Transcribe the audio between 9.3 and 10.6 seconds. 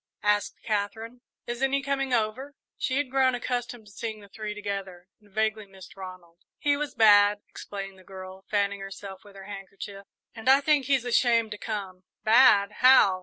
her handkerchief, "and I